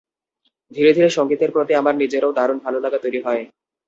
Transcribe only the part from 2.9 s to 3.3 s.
তৈরি